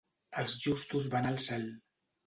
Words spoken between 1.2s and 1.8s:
al cel.